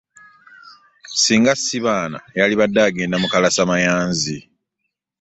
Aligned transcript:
Singa 1.23 1.53
si 1.63 1.77
baana 1.85 2.19
yandibadde 2.37 2.79
agenda 2.89 3.15
mu 3.21 3.27
kalasamayanzi. 3.33 4.37